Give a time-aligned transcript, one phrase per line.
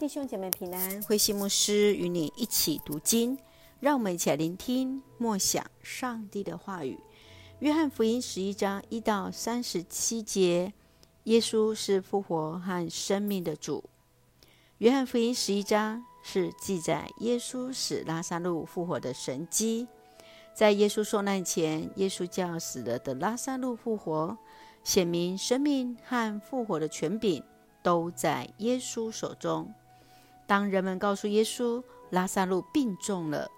[0.00, 3.36] 弟兄姐妹平安，慧馨牧师与你一起读经，
[3.80, 6.98] 让我们一起来聆听默想上帝的话语。
[7.58, 10.72] 约翰福音十一章一到三十七节，
[11.24, 13.84] 耶稣是复活和生命的主。
[14.78, 19.86] 约翰福音十一章是记载耶稣使拉撒路复活的神迹。
[20.54, 24.38] 在耶稣受难前，耶稣叫死了的拉撒路复活，
[24.82, 27.44] 显明生命和复活的权柄
[27.82, 29.70] 都在耶稣手中。
[30.50, 31.80] 当人们告诉耶稣
[32.10, 33.48] 拉撒路病重了，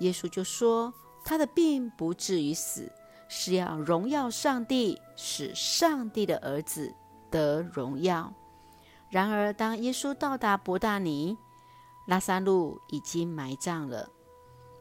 [0.00, 0.92] 耶稣就说
[1.24, 2.92] ：“他的病不至于死，
[3.30, 6.92] 是要荣耀上帝，使上帝的儿子
[7.30, 8.30] 得荣耀。”
[9.08, 11.34] 然而，当耶稣到达伯大尼，
[12.06, 14.06] 拉撒路已经埋葬了。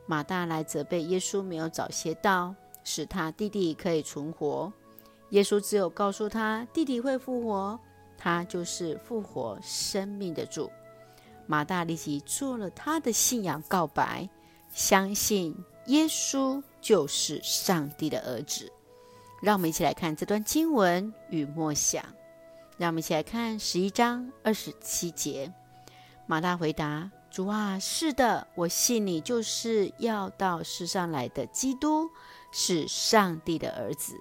[0.06, 2.54] 马大来责备耶稣没有早些到，
[2.84, 4.73] 使他弟弟可以存活。
[5.30, 7.80] 耶稣只有告诉他弟弟会复活，
[8.18, 10.70] 他就是复活生命的主。
[11.46, 14.30] 马大立即做了他的信仰告白，
[14.72, 15.56] 相信
[15.88, 18.72] 耶稣就是上帝的儿子。
[19.42, 22.04] 让我们一起来看这段经文与默想。
[22.78, 25.54] 让我们一起来看十一章二十七节。
[26.26, 32.10] 马大回答：“主啊，是的，我信你就是要到世上来的基督，
[32.52, 34.16] 是上帝的儿子。”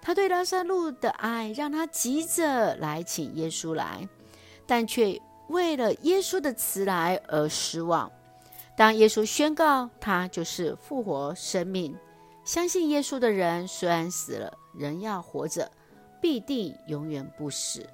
[0.00, 4.08] 他对拉撒路的爱让他急着来请耶稣来，
[4.64, 8.10] 但却为了耶稣的慈来而失望。
[8.76, 11.96] 当耶稣宣告他就是复活生命，
[12.44, 15.70] 相信耶稣的人虽然死了，仍要活着，
[16.20, 17.88] 必定永远不死。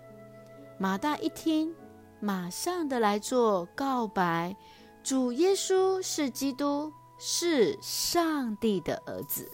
[0.78, 1.72] 马大一听，
[2.18, 4.56] 马上的来做告白：
[5.04, 9.48] 主耶稣是基督，是上帝的儿子。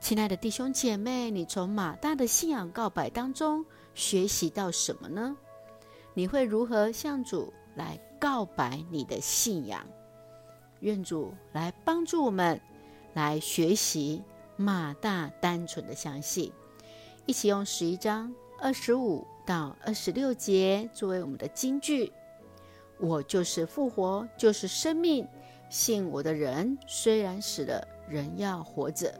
[0.00, 5.36] 亲爱的弟兄姐妹，你从马大的信仰告白当中学习到什么呢？
[6.18, 9.86] 你会如何向主来告白你的信仰？
[10.80, 12.60] 愿主来帮助我们
[13.14, 14.20] 来学习
[14.56, 16.52] 马大单纯的相信。
[17.24, 22.12] 一起用十一章二十五到二十六节作为我们的金句：
[22.98, 25.24] 我就是复活，就是生命。
[25.70, 29.12] 信我的人，虽然死了，仍要活着；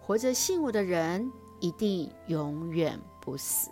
[0.00, 3.70] 活着信我的人，一定永远不死。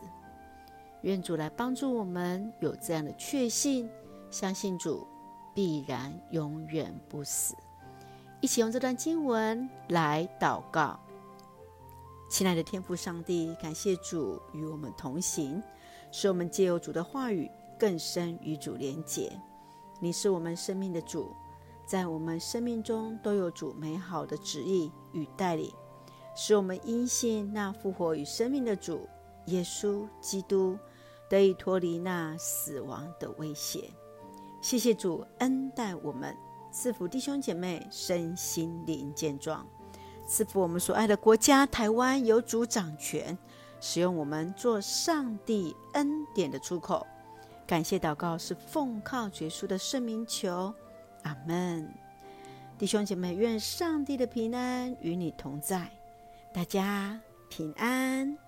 [1.07, 3.89] 愿主来帮助我们有这样的确信，
[4.29, 5.07] 相信主
[5.55, 7.55] 必然永远不死。
[8.41, 10.99] 一起用这段经文来祷告。
[12.29, 15.63] 亲爱的天父上帝，感谢主与我们同行，
[16.11, 19.31] 使我们借由主的话语更深与主连结。
[20.01, 21.33] 你是我们生命的主，
[21.87, 25.73] 在我们生命中都有主美好的旨意与带领，
[26.35, 29.09] 使我们因信那复活与生命的主
[29.47, 30.77] 耶稣基督。
[31.29, 33.91] 得以脱离那死亡的威胁。
[34.61, 36.37] 谢谢主恩待我们，
[36.73, 39.67] 赐福弟兄姐妹身心灵健壮，
[40.27, 43.37] 赐福我们所爱的国家台湾有主掌权，
[43.81, 47.07] 使用我们做上帝恩典的出口。
[47.67, 50.73] 感谢祷告是奉靠主耶稣的圣名求，
[51.23, 51.93] 阿门。
[52.79, 55.91] 弟兄姐妹，愿上帝的平安与你同在，
[56.53, 58.46] 大家平安。